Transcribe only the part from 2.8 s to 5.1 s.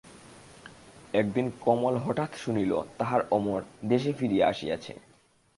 তাহার অমর দেশে ফিরিয়া আসিয়াছে।